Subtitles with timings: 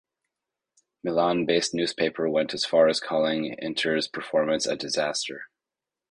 [1.03, 5.43] Milan-based newspaper went as far as calling Inter's performance a "disaster".